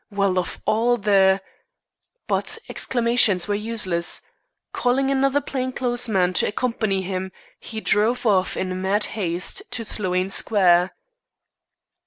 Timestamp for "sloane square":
9.85-10.93